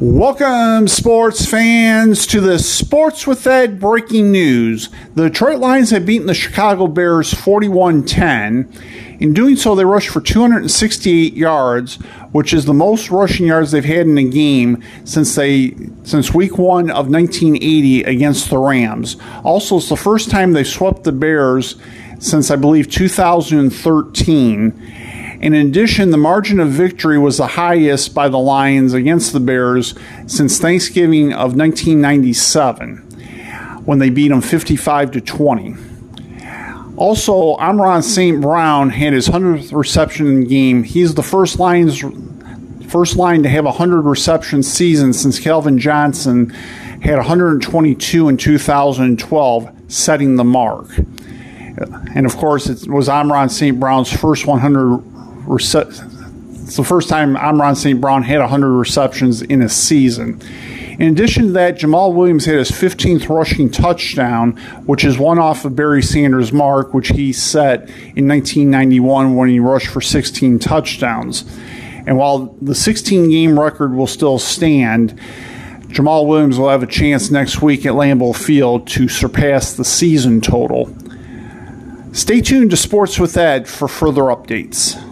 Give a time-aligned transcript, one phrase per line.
[0.00, 4.90] Welcome, sports fans, to the Sports with Ed breaking news.
[5.16, 8.72] The Detroit Lions have beaten the Chicago Bears 41 10.
[9.18, 11.96] In doing so, they rushed for 268 yards,
[12.30, 16.58] which is the most rushing yards they've had in a game since they since week
[16.58, 19.16] one of 1980 against the Rams.
[19.42, 21.74] Also, it's the first time they've swept the Bears
[22.20, 25.17] since I believe 2013.
[25.40, 29.94] In addition, the margin of victory was the highest by the Lions against the Bears
[30.26, 32.96] since Thanksgiving of 1997
[33.84, 35.76] when they beat them 55 to 20.
[36.96, 38.40] Also, Amon-Ra St.
[38.40, 40.82] Brown had his 100th reception game.
[40.82, 42.02] He's the first Lions
[42.88, 46.50] first line to have a 100 reception season since Calvin Johnson
[47.00, 50.88] had 122 in 2012, setting the mark.
[52.14, 53.78] And of course, it was Amon-Ra St.
[53.78, 54.96] Brown's first 100
[55.56, 58.00] it's the first time Amon St.
[58.00, 60.40] Brown had 100 receptions in a season.
[60.98, 65.64] In addition to that, Jamaal Williams had his 15th rushing touchdown, which is one off
[65.64, 71.44] of Barry Sanders' mark, which he set in 1991 when he rushed for 16 touchdowns.
[72.06, 75.18] And while the 16 game record will still stand,
[75.88, 80.40] Jamaal Williams will have a chance next week at Lambeau Field to surpass the season
[80.40, 80.94] total.
[82.12, 85.02] Stay tuned to Sports with Ed for further updates.